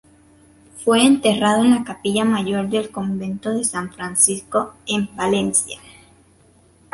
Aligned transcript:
Fue 0.83 1.05
enterrado 1.05 1.63
en 1.63 1.69
la 1.75 1.83
capilla 1.83 2.25
mayor 2.25 2.67
del 2.69 2.89
Convento 2.89 3.51
de 3.53 3.63
San 3.63 3.93
Francisco, 3.93 4.73
en 4.87 5.05
Palencia. 5.05 5.77